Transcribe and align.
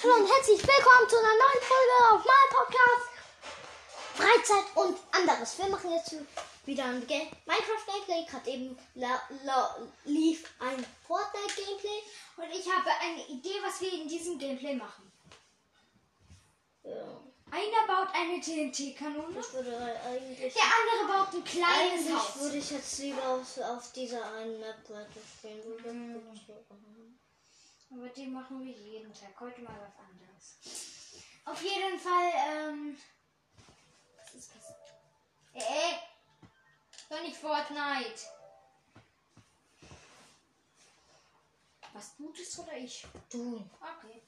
Hallo 0.00 0.14
und 0.14 0.28
herzlich 0.30 0.60
willkommen 0.60 1.08
zu 1.08 1.16
einer 1.18 1.34
neuen 1.34 1.62
Folge 1.62 1.96
auf 2.12 2.24
meinem 2.24 2.50
Podcast 2.50 3.08
Freizeit 4.14 4.76
und 4.76 4.98
anderes. 5.12 5.58
Wir 5.58 5.68
machen 5.68 5.92
jetzt 5.92 6.14
wieder 6.66 6.84
ein 6.84 7.06
Game 7.06 7.28
Minecraft 7.46 7.86
Gameplay. 7.86 8.24
Gerade 8.30 8.50
eben 8.50 8.78
la 8.94 9.20
la 9.44 9.76
lief 10.04 10.44
ein 10.60 10.86
Fortnite 11.06 11.54
Gameplay. 11.56 12.02
Und 12.36 12.50
ich 12.52 12.70
habe 12.70 12.90
eine 13.00 13.26
Idee, 13.28 13.58
was 13.64 13.80
wir 13.80 13.92
in 13.92 14.08
diesem 14.08 14.38
Gameplay 14.38 14.74
machen. 14.74 15.10
Ja, 16.84 17.20
Einer 17.50 17.86
baut 17.86 18.14
eine 18.14 18.40
TNT-Kanone, 18.40 19.34
der 19.34 20.68
andere 20.78 21.06
baut 21.08 21.34
ein 21.34 21.44
kleines 21.44 22.06
eigentlich 22.06 22.14
Haus. 22.14 22.40
würde 22.40 22.56
ich 22.58 22.70
jetzt 22.70 22.98
lieber 22.98 23.26
auf, 23.26 23.58
auf 23.58 23.92
dieser 23.92 24.24
einen 24.34 24.60
Map 24.60 24.88
weiter 24.88 25.20
spielen. 25.38 25.62
Mhm. 25.84 27.17
Aber 27.90 28.08
die 28.10 28.26
machen 28.26 28.64
wir 28.64 28.72
jeden 28.72 29.12
Tag. 29.12 29.38
Heute 29.40 29.62
mal 29.62 29.74
was 29.80 29.98
anderes. 29.98 31.22
Auf 31.44 31.62
jeden 31.62 31.98
Fall, 31.98 32.32
ähm. 32.48 32.98
Was 34.16 34.34
ist 34.34 34.50
das? 34.54 34.70
Äh, 35.54 35.96
doch 37.08 37.22
nicht 37.22 37.36
Fortnite. 37.36 38.20
Was 41.94 42.16
Gutes 42.16 42.58
oder 42.60 42.76
ich? 42.76 43.06
Du. 43.28 43.68
Okay. 43.80 44.22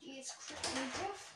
Die 0.00 0.20
ist 0.20 0.34
creative. 0.38 1.32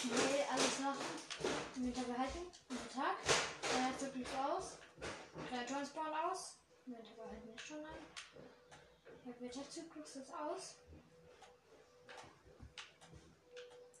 Schnell 0.00 0.46
alles 0.50 0.78
machen. 0.80 1.04
Meter 1.76 2.02
behalten. 2.02 2.50
Guten 2.68 2.88
Tag. 2.94 3.16
Der 3.24 3.98
Zyklus 3.98 4.28
aus. 4.38 4.78
Kreaturen 5.50 5.84
spawnen 5.84 6.14
aus. 6.14 6.56
Meter 6.86 7.14
behalten 7.14 7.54
ist 7.54 7.66
schon 7.66 7.84
ein. 7.84 8.06
Der 9.24 9.50
Ist 10.14 10.32
aus. 10.32 10.76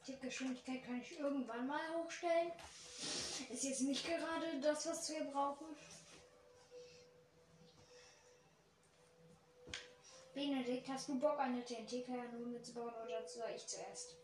Die 0.06 0.18
Geschwindigkeit 0.20 0.84
kann 0.84 1.00
ich 1.00 1.18
irgendwann 1.18 1.66
mal 1.66 1.80
hochstellen. 1.96 2.52
Ist 3.50 3.64
jetzt 3.64 3.80
nicht 3.80 4.06
gerade 4.06 4.60
das, 4.60 4.86
was 4.86 5.10
wir 5.10 5.24
brauchen. 5.24 5.66
Benedikt, 10.34 10.88
hast 10.88 11.08
du 11.08 11.18
Bock, 11.18 11.38
eine 11.38 11.64
TNT-Kanone 11.64 12.62
zu 12.62 12.74
bauen 12.74 12.94
oder 13.04 13.26
soll 13.26 13.50
ich 13.54 13.66
zuerst? 13.66 14.16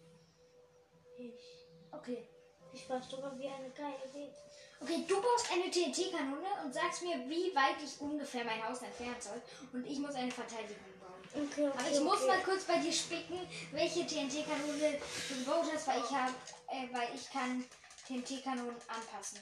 Ich. 1.18 1.66
Okay. 1.90 2.28
Ich 2.72 2.88
weiß 2.88 3.10
sogar, 3.10 3.36
wie 3.36 3.48
eine 3.48 3.70
geile 3.70 3.96
Idee. 4.10 4.32
Okay, 4.80 5.04
du 5.08 5.20
baust 5.20 5.50
eine 5.52 5.68
TNT-Kanone 5.68 6.64
und 6.64 6.72
sagst 6.72 7.02
mir, 7.02 7.28
wie 7.28 7.52
weit 7.54 7.82
ich 7.84 8.00
ungefähr 8.00 8.44
mein 8.44 8.64
Haus 8.64 8.80
entfernen 8.80 9.20
soll. 9.20 9.42
Und 9.72 9.84
ich 9.84 9.98
muss 9.98 10.14
eine 10.14 10.30
Verteidigung. 10.30 10.99
Okay, 11.32 11.68
okay. 11.68 11.78
Aber 11.78 11.90
ich 11.90 12.00
muss 12.00 12.18
okay. 12.18 12.26
mal 12.26 12.42
kurz 12.42 12.64
bei 12.64 12.78
dir 12.78 12.92
spicken, 12.92 13.38
welche 13.70 14.06
TNT-Kanone 14.06 14.98
du 15.44 15.72
hast, 15.72 15.86
weil 15.86 16.00
ich 16.00 16.10
habe, 16.10 16.34
äh, 16.68 16.92
weil 16.92 17.14
ich 17.14 17.30
kann 17.30 17.64
TNT-Kanonen 18.06 18.76
anpassen. 18.88 19.40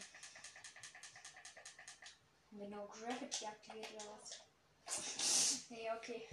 Wir 2.51 2.69
No 2.69 2.87
Gravity 2.89 3.47
aktiviert 3.47 3.89
oder 3.95 4.19
was? 4.21 5.65
nee, 5.71 5.89
okay. 5.97 6.29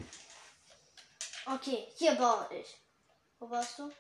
Okay, 1.45 1.88
hier 1.95 2.16
baue 2.16 2.48
ich. 2.52 2.76
Wo 3.39 3.50
warst 3.50 3.78
du? 3.80 3.92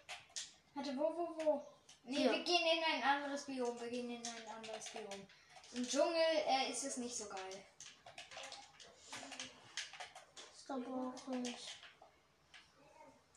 Warte, 0.73 0.97
wo, 0.97 1.03
wo, 1.15 1.45
wo? 1.45 1.67
Nee, 2.03 2.17
Hier. 2.17 2.31
wir 2.31 2.43
gehen 2.43 2.65
in 2.65 2.83
ein 2.83 3.03
anderes 3.03 3.45
Biom. 3.45 3.79
Wir 3.79 3.89
gehen 3.89 4.09
in 4.09 4.21
ein 4.21 4.47
anderes 4.55 4.89
Biom. 4.89 5.27
Im 5.73 5.87
Dschungel 5.87 6.15
äh, 6.47 6.71
ist 6.71 6.83
es 6.83 6.97
nicht 6.97 7.15
so 7.15 7.27
geil. 7.27 7.65
Brauche 10.67 11.37
ich. 11.43 11.79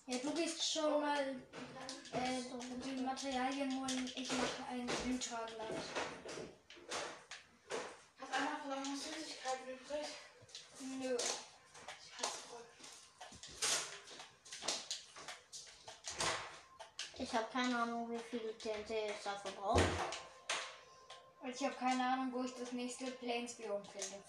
Ja, 0.06 0.16
du 0.18 0.32
gehst 0.32 0.72
schon 0.72 1.02
mal 1.02 1.20
äh, 1.20 2.42
die 2.82 3.02
Materialien 3.02 3.78
holen. 3.78 4.10
Ich 4.16 4.32
mache 4.32 4.64
ein 4.70 4.88
Ultra 5.06 5.44
gleich. 5.44 5.68
Von 8.16 8.72
euch 8.72 8.78
noch 8.78 8.96
Süßigkeiten 8.96 9.68
übrig? 9.68 10.06
Nö. 10.80 11.16
Ich 11.16 12.12
hasse 12.18 12.38
voll. 12.48 12.64
Ich 17.18 17.32
habe 17.34 17.46
keine 17.52 17.82
Ahnung, 17.82 18.10
wie 18.10 18.18
viel 18.18 18.54
TNT 18.54 18.90
ich 18.90 19.22
dafür 19.22 19.50
brauche. 19.50 19.82
Und 21.42 21.50
ich 21.50 21.62
habe 21.62 21.74
keine 21.74 22.02
Ahnung, 22.02 22.32
wo 22.32 22.42
ich 22.44 22.54
das 22.54 22.72
nächste 22.72 23.10
Plains 23.10 23.54
Biom 23.54 23.84
finde. 23.84 24.24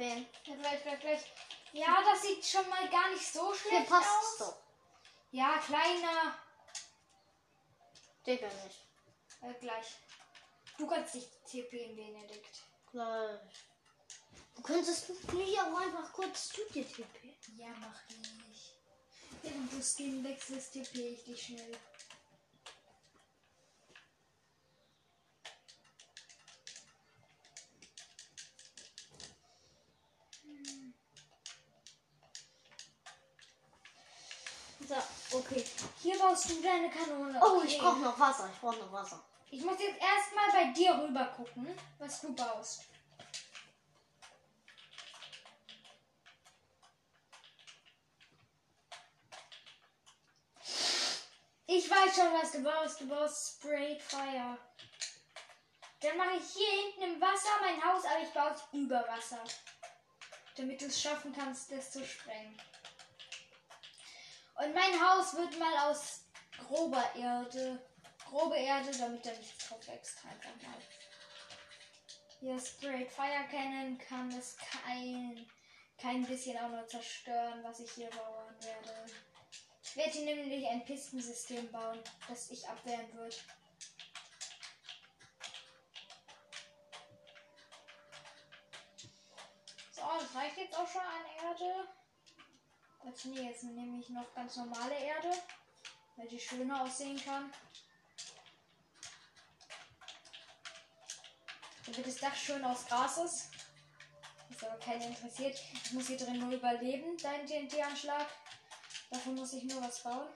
Ja, 0.00 0.54
gleich, 0.54 0.82
gleich, 0.82 1.00
gleich. 1.00 1.32
Ja, 1.72 2.02
das 2.02 2.22
sieht 2.22 2.44
schon 2.44 2.68
mal 2.68 2.88
gar 2.88 3.10
nicht 3.10 3.32
so 3.32 3.52
Hier 3.52 3.60
schlecht 3.60 3.88
passt 3.90 4.08
aus. 4.08 4.38
doch. 4.38 4.62
Ja, 5.30 5.58
kleiner. 5.58 6.38
Digga 8.26 8.46
nicht. 8.46 8.86
Äh, 9.42 9.54
gleich. 9.60 9.86
Du 10.78 10.86
kannst 10.86 11.14
dich 11.14 11.28
TP, 11.44 11.94
Benedikt. 11.94 12.62
Gleich. 12.90 13.40
Du 14.56 14.62
könntest 14.62 15.10
mich 15.32 15.60
auch 15.60 15.78
einfach 15.78 16.12
kurz 16.12 16.48
zu 16.48 16.62
dir 16.72 16.86
tippen. 16.86 17.34
Ja, 17.56 17.68
mach 17.80 18.00
ich. 18.50 18.74
Während 19.42 19.72
du 19.72 19.82
Skin 19.82 20.24
wechselst, 20.24 20.72
TP 20.72 21.08
ich 21.08 21.24
dich 21.24 21.42
schnell. 21.42 21.78
Okay. 35.32 35.64
Hier 36.02 36.18
baust 36.18 36.50
du 36.50 36.62
deine 36.62 36.90
Kanone. 36.90 37.40
Oh, 37.42 37.58
okay. 37.58 37.66
ich 37.66 37.78
brauche 37.78 38.00
noch 38.00 38.18
Wasser. 38.18 38.50
Ich 38.52 38.60
brauche 38.60 38.78
noch 38.78 38.92
Wasser. 38.92 39.22
Ich 39.50 39.62
muss 39.64 39.80
jetzt 39.80 40.00
erstmal 40.00 40.50
bei 40.52 40.72
dir 40.72 40.92
rüber 41.02 41.24
gucken, 41.36 41.76
was 41.98 42.20
du 42.20 42.32
baust. 42.34 42.84
Ich 51.66 51.88
weiß 51.88 52.16
schon, 52.16 52.32
was 52.32 52.52
du 52.52 52.62
baust. 52.62 53.00
Du 53.00 53.06
baust 53.06 53.54
Sprayed 53.54 54.02
Fire. 54.02 54.58
Dann 56.00 56.16
mache 56.16 56.36
ich 56.36 56.52
hier 56.52 56.68
hinten 56.82 57.14
im 57.14 57.20
Wasser 57.20 57.50
mein 57.60 57.84
Haus, 57.84 58.04
aber 58.04 58.22
ich 58.22 58.30
baue 58.30 58.50
es 58.50 58.62
über 58.72 59.06
Wasser. 59.06 59.42
Damit 60.56 60.80
du 60.80 60.86
es 60.86 61.00
schaffen 61.00 61.32
kannst, 61.32 61.70
das 61.70 61.92
zu 61.92 62.04
sprengen. 62.04 62.60
Und 64.60 64.74
mein 64.74 65.00
Haus 65.00 65.34
wird 65.36 65.58
mal 65.58 65.90
aus 65.90 66.26
grober 66.58 67.02
Erde. 67.14 67.80
Grobe 68.28 68.56
Erde, 68.56 68.90
damit 68.98 69.24
da 69.24 69.32
nichts 69.32 69.66
drauf 69.66 69.88
wächst. 69.88 70.18
Einfach 70.24 70.68
mal. 70.68 70.76
Hier 72.40 72.60
Sprayed 72.60 73.10
Fire 73.10 73.48
Cannon 73.50 73.96
kann 73.96 74.30
es 74.32 74.58
kein, 74.58 75.46
kein 75.96 76.26
bisschen 76.26 76.58
auch 76.58 76.68
nur 76.68 76.86
zerstören, 76.86 77.64
was 77.64 77.80
ich 77.80 77.90
hier 77.92 78.10
bauen 78.10 78.54
werde. 78.60 79.06
Ich 79.82 79.96
werde 79.96 80.10
hier 80.10 80.36
nämlich 80.36 80.68
ein 80.68 80.84
Pistensystem 80.84 81.72
bauen, 81.72 81.98
das 82.28 82.50
ich 82.50 82.68
abwehren 82.68 83.12
wird. 83.14 83.42
So, 89.92 90.02
das 90.18 90.34
reicht 90.34 90.58
jetzt 90.58 90.78
auch 90.78 90.86
schon 90.86 91.00
an 91.00 91.46
Erde. 91.46 91.88
Jetzt, 93.04 93.24
nee, 93.26 93.48
jetzt 93.48 93.62
nehme 93.64 93.98
ich 93.98 94.08
noch 94.10 94.34
ganz 94.34 94.56
normale 94.56 94.94
Erde, 94.94 95.30
weil 96.16 96.28
die 96.28 96.38
schöner 96.38 96.82
aussehen 96.82 97.20
kann. 97.24 97.50
Damit 101.86 102.06
das 102.06 102.16
Dach 102.16 102.34
schön 102.36 102.64
aus 102.64 102.86
Gras 102.86 103.18
ist. 103.18 103.50
Ist 104.50 104.64
aber 104.64 104.78
keinen 104.78 105.02
interessiert. 105.02 105.58
Ich 105.72 105.92
muss 105.92 106.08
hier 106.08 106.18
drin 106.18 106.38
nur 106.38 106.52
überleben, 106.52 107.16
dein 107.18 107.46
TNT-Anschlag. 107.46 108.26
Dafür 109.10 109.32
muss 109.32 109.54
ich 109.54 109.64
nur 109.64 109.82
was 109.82 110.02
bauen. 110.02 110.28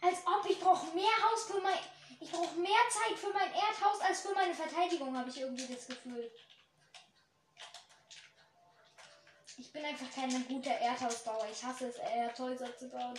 Als 0.00 0.18
ob 0.26 0.48
ich 0.48 0.60
brauche 0.60 0.94
mehr 0.94 1.04
Haus 1.04 1.44
für 1.44 1.60
mein. 1.60 1.93
Brauche 2.34 2.58
mehr 2.58 2.72
Zeit 2.90 3.16
für 3.16 3.32
mein 3.32 3.52
Erdhaus 3.52 4.00
als 4.00 4.22
für 4.22 4.34
meine 4.34 4.52
Verteidigung, 4.52 5.16
habe 5.16 5.30
ich 5.30 5.40
irgendwie 5.40 5.72
das 5.72 5.86
Gefühl. 5.86 6.32
Ich 9.56 9.72
bin 9.72 9.84
einfach 9.84 10.10
kein 10.12 10.48
guter 10.48 10.72
Erdhausbauer. 10.72 11.46
Ich 11.52 11.62
hasse 11.62 11.86
es, 11.86 11.96
Erdhäuser 11.96 12.76
zu 12.76 12.88
bauen. 12.88 13.14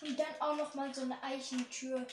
Und 0.00 0.18
dann 0.18 0.40
auch 0.40 0.56
noch 0.56 0.74
mal 0.74 0.94
so 0.94 1.02
eine 1.02 1.22
Eichentür. 1.22 2.06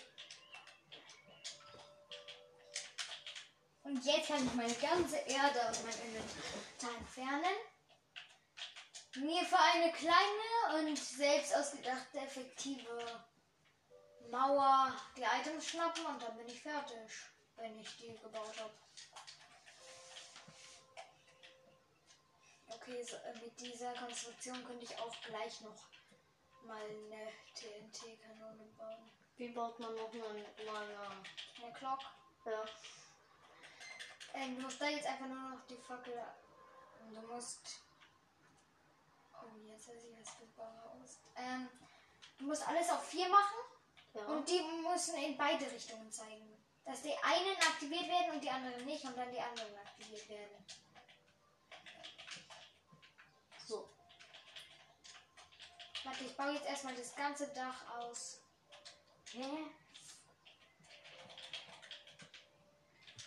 Und 3.90 4.06
jetzt 4.06 4.28
kann 4.28 4.46
ich 4.46 4.54
meine 4.54 4.74
ganze 4.76 5.18
Erde 5.18 5.68
aus 5.68 5.82
meinem 5.82 6.06
Inventar 6.06 6.96
entfernen. 6.96 7.56
Mir 9.16 9.44
für 9.44 9.58
eine 9.58 9.92
kleine 9.92 10.88
und 10.88 10.96
selbst 10.96 11.56
ausgedachte 11.56 12.20
effektive 12.20 13.24
Mauer 14.30 14.96
die 15.18 15.24
Items 15.24 15.70
schnappen 15.70 16.06
und 16.06 16.22
dann 16.22 16.38
bin 16.38 16.48
ich 16.48 16.62
fertig, 16.62 17.10
wenn 17.56 17.80
ich 17.80 17.98
die 17.98 18.16
gebaut 18.20 18.60
habe. 18.60 18.74
Okay, 22.68 23.04
so, 23.04 23.16
äh, 23.16 23.34
mit 23.42 23.60
dieser 23.60 23.92
Konstruktion 23.94 24.64
könnte 24.66 24.86
ich 24.86 24.96
auch 25.00 25.16
gleich 25.22 25.62
noch 25.62 25.90
mal 26.64 26.84
eine 26.84 27.32
TNT-Kanone 27.56 28.66
bauen. 28.78 29.10
Wie 29.38 29.50
baut 29.50 29.80
man 29.80 29.96
noch 29.96 30.14
mal, 30.14 30.46
mal 30.72 30.84
eine, 30.84 31.64
Eine 31.64 31.74
Glock. 31.74 32.02
ja. 32.46 32.66
Ähm, 34.40 34.56
du 34.56 34.62
musst 34.62 34.80
da 34.80 34.88
jetzt 34.88 35.06
einfach 35.06 35.28
nur 35.28 35.38
noch 35.38 35.66
die 35.68 35.76
Fackel. 35.76 36.14
Und 37.02 37.14
du 37.14 37.22
musst. 37.22 37.82
Oh, 39.34 39.48
jetzt 39.66 39.90
weiß 39.90 40.04
ich, 40.06 40.20
was 40.20 40.38
du 40.38 40.46
brauchst. 40.56 41.20
Ähm, 41.36 41.70
du 42.38 42.46
musst 42.46 42.68
alles 42.68 42.90
auf 42.90 43.06
4 43.06 43.28
machen 43.28 43.58
ja. 44.14 44.22
und 44.26 44.48
die 44.48 44.62
müssen 44.62 45.16
in 45.18 45.38
beide 45.38 45.70
Richtungen 45.70 46.10
zeigen. 46.12 46.58
Dass 46.86 47.02
die 47.02 47.14
einen 47.22 47.56
aktiviert 47.58 48.08
werden 48.08 48.32
und 48.32 48.44
die 48.44 48.50
anderen 48.50 48.86
nicht 48.86 49.04
und 49.04 49.18
dann 49.18 49.32
die 49.32 49.42
anderen 49.42 49.78
aktiviert 49.78 50.30
werden. 50.30 50.66
So. 53.68 53.90
Warte, 56.04 56.24
ich 56.24 56.36
baue 56.36 56.54
jetzt 56.54 56.66
erstmal 56.66 56.96
das 56.96 57.14
ganze 57.16 57.48
Dach 57.50 57.98
aus. 57.98 58.42
Hä? 59.34 59.66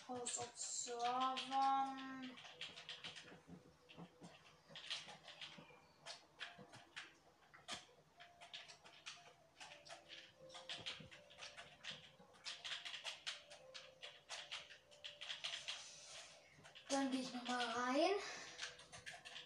Aus 0.07 0.39
Observern. 0.39 2.31
Dann 16.89 17.09
gehe 17.09 17.21
ich 17.21 17.33
nochmal 17.33 17.65
rein 17.65 18.11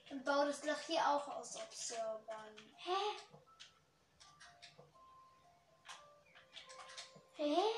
und 0.10 0.26
baue 0.26 0.48
das 0.48 0.60
Dach 0.62 0.80
hier 0.86 1.00
auch 1.08 1.28
aus 1.30 1.56
Observern. 1.56 2.58
Hä? 2.76 2.92
Hä? 7.36 7.77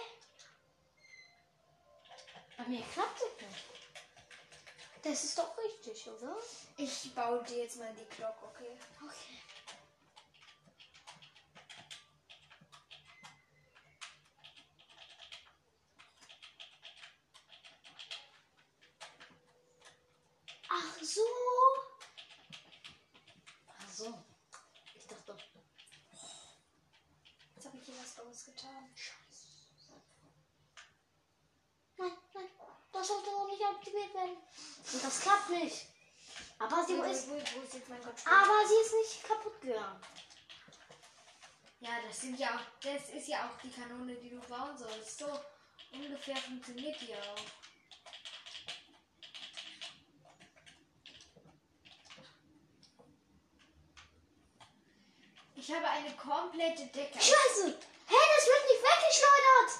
Oder? 6.18 6.36
Ich 6.78 7.14
baue 7.14 7.44
dir 7.44 7.64
jetzt 7.64 7.78
mal 7.78 7.94
die 7.94 8.16
Glocke, 8.16 8.46
okay? 8.46 8.78
Okay. 9.02 9.40
Ach 20.70 21.02
so. 21.02 21.22
Ach 23.68 23.90
so. 23.92 24.24
Ich 24.96 25.08
dachte, 25.08 25.38
Jetzt 27.56 27.66
habe 27.66 27.78
ich 27.78 27.86
hier 27.86 27.96
was 28.02 28.16
Dummes 28.16 28.46
getan. 28.46 28.96
nein, 31.98 32.12
nein, 32.34 32.50
das 32.94 33.08
sollte 33.08 33.32
noch 33.32 33.48
nicht 33.48 33.62
aktiviert 33.66 34.14
werden. 34.14 34.38
Und 34.94 35.04
das 35.04 35.20
klappt 35.22 35.50
nicht. 35.50 35.89
Aber 36.60 36.84
sie 36.86 36.94
ist, 36.94 37.28
ist, 37.28 37.30
aber 38.28 38.68
sie 38.68 38.76
ist 38.76 38.94
nicht 38.94 39.24
kaputt 39.24 39.62
gegangen. 39.62 40.02
Ja, 41.80 41.92
das 42.06 42.20
sind 42.20 42.38
ja 42.38 42.50
auch, 42.50 42.82
das 42.82 43.10
ist 43.12 43.30
ja 43.30 43.48
auch 43.48 43.62
die 43.62 43.72
Kanone, 43.72 44.14
die 44.16 44.30
du 44.30 44.40
bauen 44.42 44.78
sollst. 44.78 45.20
So 45.20 45.28
ungefähr 45.94 46.36
funktioniert 46.36 47.00
die 47.00 47.16
auch. 47.16 47.46
Ich 55.56 55.72
habe 55.74 55.88
eine 55.88 56.14
komplette 56.16 56.88
Decke. 56.88 57.20
Scheiße! 57.20 57.68
Hä, 58.08 58.16
das 58.36 58.48
wird 58.48 58.64
nicht 58.68 58.84
weggeschleudert! 58.84 59.72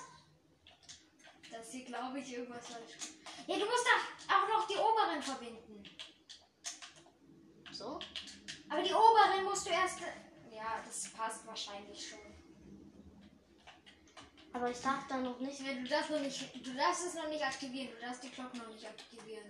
Das 1.52 1.72
hier 1.72 1.86
glaube 1.86 2.20
ich 2.20 2.32
irgendwas 2.32 2.68
falsch. 2.68 2.92
Ja, 3.48 3.58
du 3.58 3.66
musst 3.66 3.86
doch 3.86 4.36
auch 4.36 4.48
noch 4.48 4.68
die 4.68 4.78
oberen 4.78 5.22
verbinden. 5.22 5.99
Aber 8.70 8.84
die 8.84 8.94
oberen 8.94 9.44
musst 9.44 9.66
du 9.66 9.72
erst. 9.72 10.00
Ja, 10.52 10.82
das 10.86 11.10
passt 11.10 11.46
wahrscheinlich 11.48 12.10
schon. 12.10 12.20
Aber 14.54 14.70
ich 14.70 14.82
darf 14.82 15.08
da 15.08 15.18
noch 15.18 15.40
nicht. 15.40 15.60
Du 15.60 15.88
darfst 15.88 16.12
noch 16.12 16.20
nicht. 16.20 16.66
Du 16.66 16.74
darfst 16.74 17.08
es 17.08 17.14
noch 17.16 17.28
nicht 17.30 17.44
aktivieren. 17.44 17.90
Du 17.94 18.06
darfst 18.06 18.24
die 18.24 18.30
Glocke 18.30 18.58
noch 18.58 18.70
nicht 18.70 18.86
aktivieren. 18.86 19.48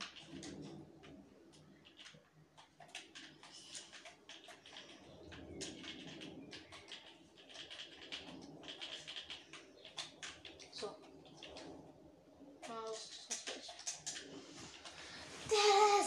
So. 10.72 10.96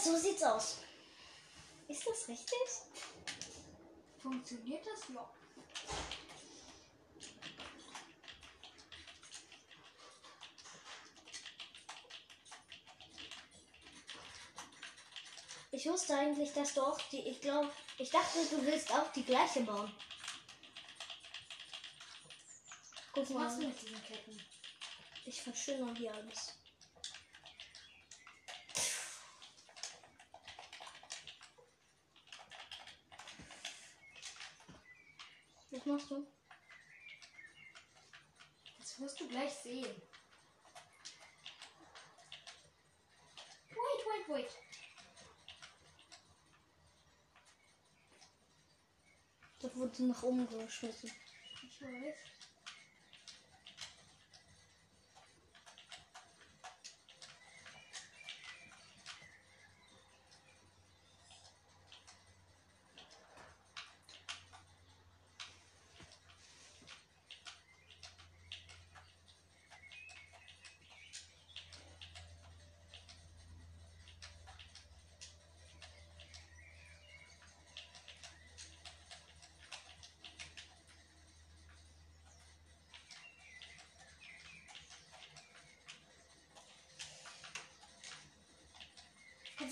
So 0.03 0.17
sieht's 0.17 0.43
aus. 0.43 0.77
Ist 1.87 2.07
das 2.07 2.27
richtig? 2.27 2.57
Funktioniert 4.23 4.85
das? 4.85 5.09
Ja. 5.13 5.29
Ich 15.71 15.85
wusste 15.89 16.15
eigentlich, 16.15 16.53
dass 16.53 16.73
du 16.73 16.81
auch 16.81 16.97
die. 17.11 17.19
Ich 17.19 17.41
glaube, 17.41 17.69
ich 17.97 18.09
dachte, 18.09 18.39
du 18.49 18.65
willst 18.65 18.93
auch 18.93 19.11
die 19.11 19.25
gleiche 19.25 19.59
bauen. 19.59 19.93
Guck 23.11 23.23
Was 23.23 23.29
machst 23.31 23.57
du 23.57 23.61
mal, 23.63 23.67
mit 23.67 23.81
diesen 23.81 24.03
Ketten? 24.05 24.41
ich 25.25 25.41
verschönere 25.41 25.93
hier 25.95 26.13
alles. 26.13 26.62
Was 35.73 35.85
machst 35.87 36.11
du? 36.11 36.27
Das 38.77 38.99
wirst 38.99 39.19
du 39.19 39.27
gleich 39.27 39.51
sehen. 39.51 40.01
Wait, 43.69 44.05
wait, 44.05 44.29
wait. 44.29 44.51
Das 49.61 49.75
wurde 49.75 50.03
nach 50.03 50.21
oben 50.21 50.47
geschmissen. 50.47 51.11
Ich 51.63 51.81
weiß. 51.81 52.42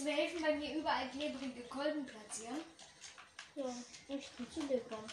Kannst 0.02 0.10
du 0.10 0.16
mir 0.16 0.24
helfen, 0.24 0.42
bei 0.42 0.56
mir 0.56 0.80
überall 0.80 1.08
klebrige 1.10 1.62
Kolben 1.70 2.04
platzieren? 2.08 2.62
Ja, 3.56 3.66
ich 4.08 4.36
kann 4.36 4.52
zu 4.52 4.62
dir 4.62 4.80
kommen. 4.90 5.06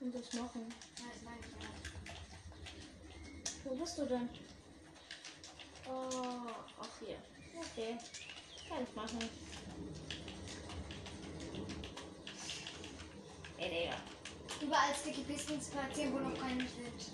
Und 0.00 0.14
das 0.14 0.30
machen. 0.34 0.74
Ja, 0.98 1.04
das 1.10 1.22
meine 1.22 1.40
ich 1.40 1.46
ja. 1.64 1.70
Wo 3.64 3.74
bist 3.76 3.96
du 3.96 4.04
denn? 4.04 4.28
Oh, 5.88 6.50
ach 6.78 6.98
hier. 7.00 7.16
Okay. 7.56 7.96
Kann 8.68 8.82
ich 8.82 8.94
machen. 8.94 9.30
Ey, 13.56 13.70
Digga. 13.70 13.96
Überall 14.60 14.94
Sticky 14.94 15.22
Pistons 15.22 15.68
platzieren, 15.68 16.12
wo 16.12 16.18
noch 16.18 16.38
keine 16.38 16.60
sind. 16.60 17.10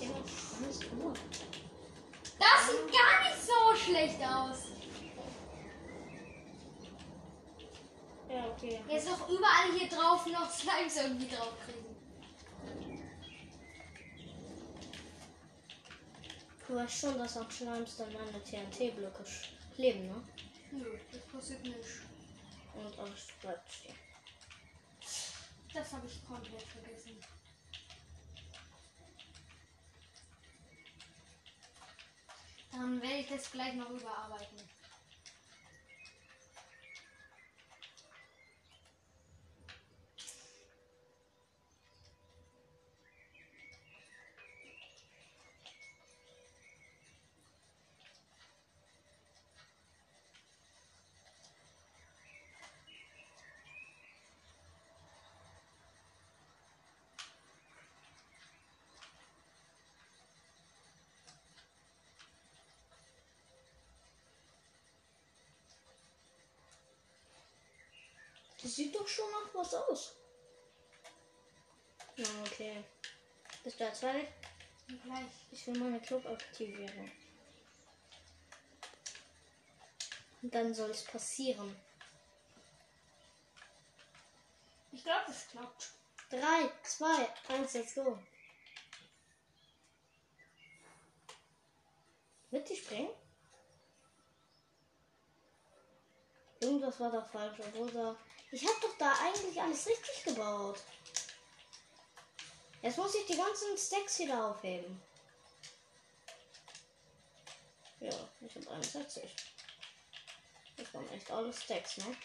Digga, 0.00 0.14
alles 0.14 0.80
gut. 0.90 1.20
Das 2.36 2.66
sieht 2.66 2.90
gar 2.90 3.22
nicht 3.22 3.40
so 3.46 3.76
schlecht 3.76 4.20
aus. 4.24 4.70
Ja, 8.30 8.46
okay. 8.60 8.80
Jetzt 8.88 9.08
noch 9.08 9.28
überall 9.28 9.72
hier 9.76 9.88
drauf 9.88 10.26
noch 10.26 10.50
Slimes 10.50 10.96
irgendwie 10.96 11.34
drauf 11.34 11.52
kriegen. 11.64 11.90
Du 16.66 16.76
weißt 16.76 17.00
schon, 17.00 17.18
dass 17.18 17.36
auch 17.36 17.50
Schleims 17.50 17.96
dann 17.96 18.12
meine 18.12 18.44
TNT-Blöcke 18.44 19.24
kleben, 19.74 20.06
ne? 20.06 20.22
Nö, 20.70 20.98
das 21.10 21.20
passiert 21.22 21.62
nicht. 21.64 21.76
Und 22.74 22.96
alles 22.96 23.26
bleibt 23.40 23.72
stehen. 23.72 23.96
Das 25.74 25.92
habe 25.92 26.06
ich 26.06 26.24
komplett 26.24 26.62
vergessen. 26.62 27.18
Dann 32.70 33.02
werde 33.02 33.16
ich 33.16 33.28
das 33.28 33.50
gleich 33.50 33.74
noch 33.74 33.90
überarbeiten. 33.90 34.58
Das 68.62 68.74
sieht 68.74 68.94
doch 68.94 69.08
schon 69.08 69.30
nach 69.30 69.54
was 69.54 69.74
aus. 69.74 70.16
Ja, 72.16 72.26
okay. 72.46 72.84
Bist 73.64 73.78
du? 73.78 74.28
Und 74.88 75.02
gleich. 75.04 75.26
Ich 75.50 75.66
will 75.66 75.78
meine 75.78 76.00
Club-Aktivierung. 76.00 77.10
Und 80.42 80.54
dann 80.54 80.74
soll 80.74 80.90
es 80.90 81.04
passieren. 81.04 81.76
Ich 84.92 85.04
glaube, 85.04 85.24
das 85.26 85.48
klappt. 85.48 85.90
3, 86.30 86.40
2, 86.82 87.06
1, 87.48 87.74
let's 87.74 87.94
go. 87.94 88.18
Wird 92.50 92.68
die 92.68 92.76
springen? 92.76 93.10
Irgendwas 96.90 97.00
war 97.00 97.20
da 97.20 97.24
falsch, 97.24 97.56
da. 97.94 98.16
Ich 98.50 98.66
habe 98.66 98.80
doch 98.82 98.98
da 98.98 99.12
eigentlich 99.22 99.60
alles 99.60 99.86
richtig 99.86 100.24
gebaut. 100.24 100.80
Jetzt 102.82 102.98
muss 102.98 103.14
ich 103.14 103.26
die 103.26 103.36
ganzen 103.36 103.78
Stacks 103.78 104.18
wieder 104.18 104.48
aufheben. 104.48 105.00
Ja, 108.00 108.10
ich 108.40 108.56
habe 108.56 108.70
61. 108.70 109.30
Das 110.78 110.92
waren 110.92 111.08
echt 111.10 111.30
alle 111.30 111.52
Stacks, 111.52 111.98
ne? 111.98 112.16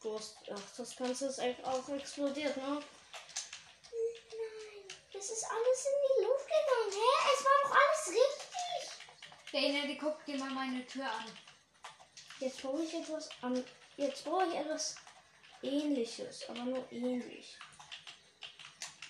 Du 0.00 0.16
hast, 0.16 0.38
ach, 0.50 0.76
das 0.76 0.96
Ganze 0.96 1.26
ist 1.26 1.38
echt 1.38 1.62
auch 1.64 1.86
explodiert, 1.90 2.56
ne? 2.56 2.62
Nein, 2.62 2.82
das 5.12 5.28
ist 5.28 5.44
alles 5.44 5.86
in 5.86 5.92
die 6.16 6.24
Luft 6.24 6.46
gegangen. 6.46 6.92
Hä? 6.92 7.28
Es 7.36 7.44
war 7.44 7.52
doch 7.62 7.76
alles 7.76 8.08
richtig. 8.08 8.92
Dana, 9.52 9.86
die 9.86 9.98
guckt 9.98 10.26
dir 10.26 10.38
mal 10.38 10.50
meine 10.50 10.86
Tür 10.86 11.04
an. 11.04 11.26
Jetzt 12.40 12.62
brauche 12.62 12.82
ich 12.82 12.94
etwas 12.94 13.30
an. 13.42 13.64
Jetzt 13.96 14.24
brauche 14.24 14.46
ich 14.46 14.54
etwas 14.54 14.94
ähnliches, 15.62 16.48
aber 16.48 16.64
nur 16.64 16.92
ähnlich. 16.92 17.58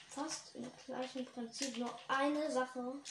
Fast 0.08 0.54
im 0.54 0.70
gleichen 0.86 1.26
Prinzip. 1.26 1.76
Nur 1.76 1.98
eine 2.08 2.50
Sache. 2.50 2.80
Und 2.80 3.04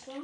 zwar. 0.00 0.22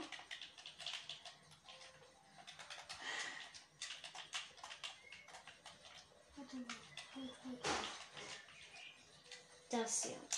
Das 9.69 10.05
hier. 10.05 10.38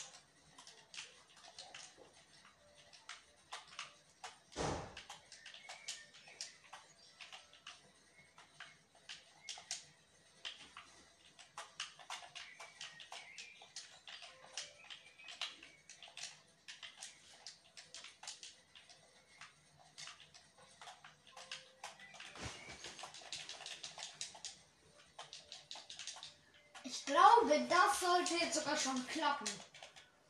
Glaube, 27.40 27.66
das 27.68 28.00
sollte 28.00 28.35
jetzt 28.35 28.54
sogar 28.54 28.76
schon 28.76 29.06
klappen, 29.06 29.49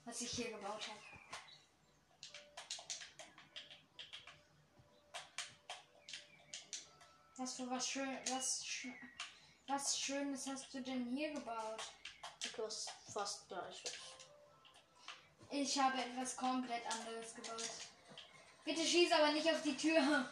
was 0.05 0.21
ich 0.21 0.31
hier 0.31 0.51
gebaut 0.51 0.83
habe. 0.89 1.01
Was 7.37 7.55
für 7.55 7.71
was 7.71 7.89
schön, 7.89 8.19
was, 8.31 8.65
was 9.67 9.99
Schönes 9.99 10.47
hast 10.47 10.75
du 10.75 10.83
denn 10.83 11.07
hier 11.17 11.33
gebaut? 11.33 11.83
Etwas 12.45 12.87
fast 13.13 13.49
gleiches. 13.49 13.93
Ich 15.51 15.79
habe 15.79 15.99
etwas 15.99 16.37
komplett 16.37 16.85
anderes 16.93 17.35
gebaut. 17.35 17.71
Bitte 18.65 18.85
schieß 18.85 19.11
aber 19.13 19.33
nicht 19.33 19.51
auf 19.51 19.63
die 19.63 19.77
Tür. 19.77 20.29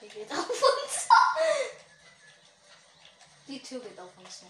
Die 0.00 0.08
geht 0.08 0.32
auf 0.32 0.48
uns. 0.48 1.08
Die 3.46 3.62
Tür 3.62 3.80
geht 3.80 4.00
auf 4.00 4.16
uns. 4.16 4.42
ne? 4.42 4.48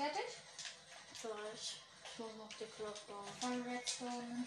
Fertig? 0.00 0.32
Gleich. 1.20 1.76
Ich 2.04 2.18
muss 2.18 2.32
noch 2.38 2.48
die 2.58 2.64
Glock 2.76 3.06
bauen. 3.06 3.28
Von 3.40 3.62
Redstone. 3.62 4.46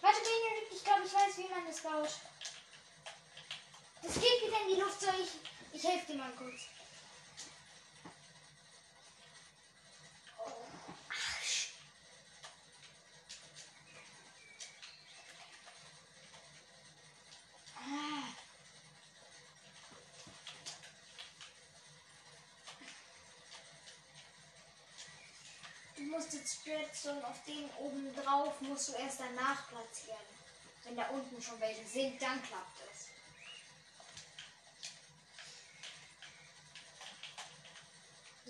Warte, 0.00 0.20
Benedikt, 0.20 0.72
ich 0.74 0.84
glaube, 0.84 1.02
ich 1.06 1.14
weiß, 1.14 1.38
wie 1.38 1.48
man 1.48 1.66
das 1.66 1.80
baut. 1.80 2.10
Das 4.02 4.14
geht 4.14 4.46
wieder 4.46 4.60
in 4.62 4.74
die 4.74 4.80
Luft, 4.80 5.00
soll 5.00 5.14
ich. 5.22 5.30
Ich 5.72 5.88
helfe 5.88 6.12
dir 6.12 6.18
mal 6.18 6.32
kurz. 6.32 6.77
Jetzt 26.68 27.06
Redstone 27.06 27.26
auf 27.26 27.42
den 27.44 27.70
oben 27.78 28.14
drauf, 28.14 28.60
musst 28.60 28.88
du 28.88 28.92
erst 28.94 29.20
danach 29.20 29.68
platzieren. 29.68 30.18
Wenn 30.84 30.96
da 30.96 31.08
unten 31.08 31.40
schon 31.42 31.60
welche 31.60 31.86
sind, 31.86 32.20
dann 32.20 32.42
klappt 32.42 32.80
es. 32.92 33.08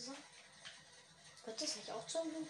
So. 0.04 0.12
Hat 1.46 1.60
das 1.60 1.76
nicht 1.76 1.90
auch 1.90 2.06
Zombie? 2.06 2.46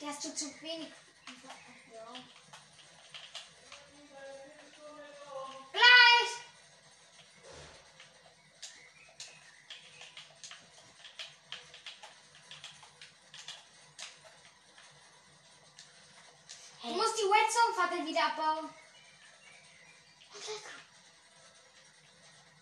Der 0.00 0.08
hast 0.08 0.24
du 0.24 0.34
zu 0.34 0.46
wenig. 0.62 0.92
Ja. 1.92 2.37
Musst 17.48 17.56
die 17.56 17.72
Redstone-Fackel 17.72 18.06
wieder 18.06 18.26
abbauen. 18.26 18.68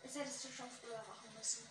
Das 0.03 0.15
hättest 0.15 0.45
du 0.45 0.49
schon 0.49 0.71
früher 0.71 0.99
machen 0.99 1.35
müssen. 1.37 1.69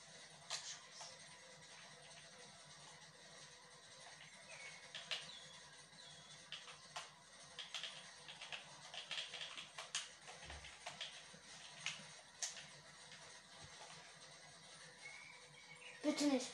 Bitte 16.03 16.25
nicht. 16.25 16.47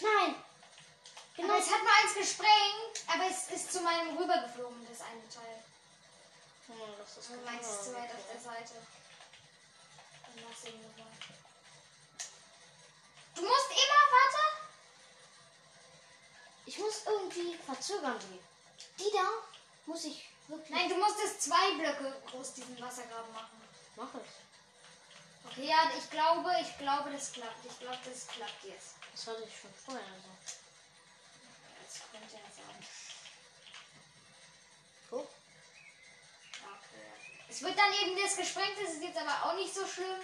Nein! 0.00 0.34
Genau. 1.36 1.54
Aber 1.54 1.62
es 1.62 1.70
hat 1.70 1.82
nur 1.82 1.92
eins 2.02 2.14
gesprengt, 2.14 3.04
aber 3.06 3.30
es 3.30 3.50
ist 3.50 3.72
zu 3.72 3.80
meinem 3.80 4.16
rübergeflogen, 4.16 4.86
das 4.88 5.02
eine 5.02 5.28
Teil. 5.28 5.62
Hm, 6.66 6.74
das 6.98 7.16
ist 7.16 7.30
Du 7.30 7.36
meinst 7.44 7.84
zu 7.84 7.94
weit 7.94 8.10
auf 8.10 8.26
der 8.32 8.40
Seite. 8.40 8.74
Dann 10.22 10.44
lass 10.48 10.64
ihn 10.64 10.82
nochmal. 10.82 11.12
Du 13.34 13.42
musst 13.42 13.70
immer, 13.70 14.02
warte! 14.16 14.42
Ich 16.64 16.78
muss 16.78 17.02
irgendwie 17.06 17.56
verzögern 17.58 18.18
die. 18.18 19.04
Die 19.04 19.12
da 19.12 19.28
muss 19.86 20.04
ich 20.04 20.28
wirklich. 20.48 20.70
Nein, 20.70 20.88
du 20.88 20.96
musstest 20.96 21.42
zwei 21.42 21.74
Blöcke 21.74 22.22
groß 22.30 22.54
diesen 22.54 22.80
Wassergraben 22.80 23.32
machen. 23.32 23.60
mach 23.96 24.14
ich. 24.14 25.50
Okay, 25.50 25.68
ja, 25.68 25.90
ich 25.96 26.10
glaube, 26.10 26.50
ich 26.60 26.78
glaube, 26.78 27.10
das 27.12 27.32
klappt. 27.32 27.64
Ich 27.64 27.78
glaube, 27.78 27.98
das 28.04 28.26
klappt 28.26 28.64
jetzt. 28.64 28.94
Das 29.12 29.26
hatte 29.28 29.44
ich 29.44 29.60
schon 29.60 29.72
vorher 29.72 30.02
so. 30.24 30.30
Das 31.84 32.00
könnte 32.10 32.34
ja 32.34 32.45
Es 37.56 37.62
wird 37.62 37.78
dann 37.78 37.90
eben 37.90 38.14
das 38.22 38.36
gesprengt, 38.36 38.76
das 38.78 38.92
ist 38.92 39.02
jetzt 39.02 39.16
aber 39.16 39.44
auch 39.46 39.54
nicht 39.54 39.74
so 39.74 39.86
schlimm. 39.86 40.20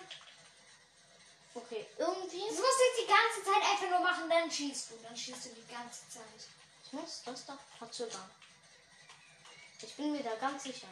Okay, 1.55 1.87
irgendwie. 1.97 2.41
Das 2.47 2.59
musst 2.59 2.79
du 2.79 2.85
jetzt 2.85 3.01
die 3.01 3.07
ganze 3.07 3.43
Zeit 3.43 3.71
einfach 3.71 3.89
nur 3.89 4.01
machen, 4.01 4.29
dann 4.29 4.51
schießt 4.51 4.91
du. 4.91 4.97
Dann 5.03 5.17
schießt 5.17 5.47
du 5.47 5.49
die 5.55 5.67
ganze 5.67 6.07
Zeit. 6.11 6.25
Ich 6.85 6.93
muss 6.93 7.23
das 7.25 7.47
da 7.47 7.59
verzögern. 7.79 8.31
Ich 9.81 9.95
bin 9.95 10.12
mir 10.12 10.23
da 10.23 10.35
ganz 10.35 10.62
sicher. 10.65 10.89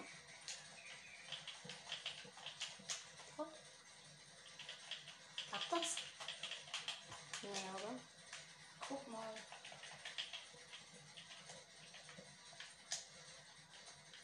Klappt 5.50 5.72
das? 5.72 5.96
Nee, 7.42 7.70
oder? 7.74 8.00
Guck 8.88 9.08
mal. 9.08 9.34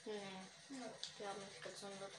Nee, 0.06 0.45
Die 1.18 1.26
haben 1.26 1.40
nicht 1.40 1.62
gezündet. 1.62 2.12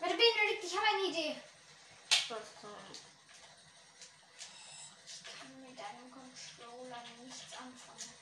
Warte, 0.00 0.16
Benedikt, 0.16 0.64
ich 0.64 0.76
habe 0.76 0.86
eine 0.86 1.08
Idee. 1.08 1.36
Was 2.28 2.48
Ich 5.06 5.38
kann 5.38 5.62
mit 5.62 5.78
deinem 5.78 6.10
Controller 6.10 7.02
nichts 7.22 7.52
anfangen. 7.52 8.14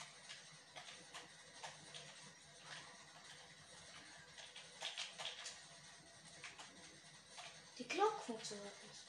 Die 7.78 7.88
Glocke 7.88 8.20
funktioniert 8.26 8.82
nicht. 8.82 9.07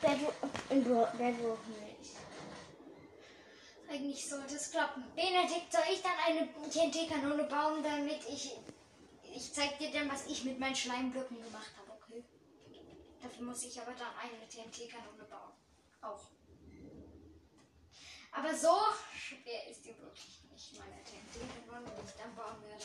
Bedrock, 0.00 1.68
nicht. 1.68 2.16
Eigentlich 3.88 4.28
sollte 4.28 4.56
es 4.56 4.70
klappen. 4.70 5.04
Benedikt, 5.14 5.72
soll 5.72 5.82
ich 5.92 6.02
dann 6.02 6.18
eine 6.26 6.48
TNT-Kanone 6.70 7.44
bauen, 7.44 7.82
damit 7.82 8.20
ich. 8.28 8.56
Ich 9.34 9.52
zeig 9.52 9.78
dir 9.78 9.90
dann, 9.92 10.10
was 10.10 10.26
ich 10.26 10.44
mit 10.44 10.58
meinen 10.58 10.74
Schleimblöcken 10.74 11.36
gemacht 11.42 11.70
habe, 11.78 11.92
okay? 11.92 12.24
Dafür 13.22 13.44
muss 13.44 13.62
ich 13.64 13.80
aber 13.80 13.92
dann 13.92 14.14
eine 14.18 14.48
TNT-Kanone 14.48 15.24
bauen. 15.24 15.52
Auch. 16.00 16.26
Aber 18.32 18.54
so 18.54 18.76
schwer 19.14 19.66
ist 19.70 19.84
die 19.84 19.96
wirklich 19.98 20.42
nicht, 20.50 20.78
meine 20.78 21.02
TNT-Kanone, 21.04 21.90
die 21.96 22.06
ich 22.06 22.16
dann 22.16 22.34
bauen 22.34 22.62
werde. 22.62 22.84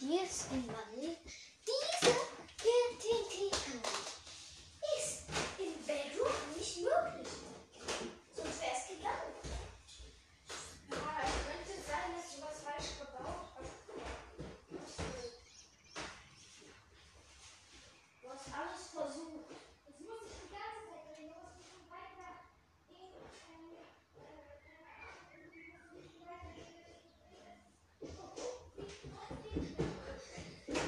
Die 0.00 0.16
ist 0.16 0.50
in 0.50 0.66
Marie. 0.66 1.16
Diese 1.72 2.12
TNT-Kanone 2.60 3.82
ist 4.98 5.24
in 5.58 5.72
Bedrock 5.86 6.36
nicht 6.56 6.76
möglich. 6.82 7.30
Sonst 8.36 8.60
wäre 8.60 8.76
es 8.76 8.84
gegangen. 8.88 9.32
Ja, 10.90 10.96
es 11.24 11.34
könnte 11.46 11.74
sein, 11.88 12.08
dass 12.14 12.28
du 12.34 12.42
was 12.42 12.58
falsch 12.60 12.90
gebaut 12.98 13.46
hast. 13.56 13.76
Du 18.22 18.26
hast 18.28 18.48
alles 18.52 18.82
versucht. 18.92 19.48
Das 19.86 19.96
muss 20.00 20.22
ich 20.28 20.36
die 20.44 20.52
ganze 20.52 20.82
Zeit 20.92 21.04
drehen. 21.16 21.32
Du 21.32 21.40
musst 21.40 21.72
mich 21.72 21.88
weiter 21.88 22.30
in. 22.90 23.12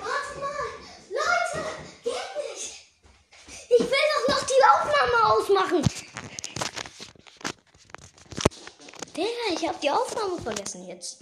Warte 0.00 0.34
mal! 0.40 0.68
Leute! 1.10 1.60
Geht 2.02 2.32
nicht! 2.50 2.68
Ich 3.68 3.80
will 3.80 4.06
doch 4.14 4.26
noch 4.28 4.44
die 4.46 4.62
Aufnahme 4.72 5.18
ausmachen! 5.32 5.82
Digga, 9.16 9.46
ich 9.64 9.68
habe 9.68 9.78
die 9.82 9.90
Aufnahme 9.90 10.36
vergessen 10.42 10.86
jetzt. 10.86 11.18